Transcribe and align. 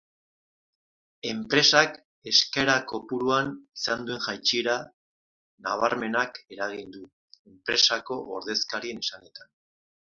Enpresak 1.31 1.99
eskaera 2.31 2.77
kopuruan 2.93 3.53
izan 3.81 4.03
duen 4.09 4.25
jaitsiera 4.29 4.75
nabarmenak 5.69 6.45
eragin 6.59 6.99
du, 6.99 7.07
enpresako 7.55 8.23
ordezkarien 8.41 9.07
esanetan. 9.09 9.57